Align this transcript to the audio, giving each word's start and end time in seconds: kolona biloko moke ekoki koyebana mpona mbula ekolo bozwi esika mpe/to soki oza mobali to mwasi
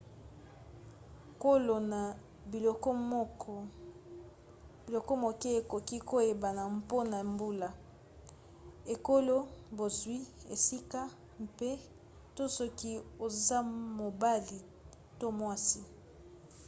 kolona 1.41 2.01
biloko 2.51 2.89
moke 5.21 5.49
ekoki 5.59 5.97
koyebana 6.09 6.63
mpona 6.77 7.17
mbula 7.31 7.69
ekolo 8.93 9.37
bozwi 9.77 10.17
esika 10.53 11.01
mpe/to 11.43 12.43
soki 12.57 12.91
oza 13.25 13.57
mobali 13.97 14.59
to 15.19 15.27
mwasi 15.37 15.81